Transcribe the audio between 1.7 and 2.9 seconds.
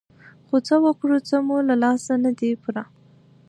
لاسه نه دي پوره.